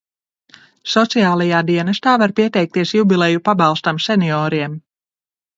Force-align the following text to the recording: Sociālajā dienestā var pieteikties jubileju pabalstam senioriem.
Sociālajā 0.93 1.59
dienestā 1.67 2.15
var 2.23 2.35
pieteikties 2.41 2.97
jubileju 2.97 3.45
pabalstam 3.51 4.03
senioriem. 4.07 4.83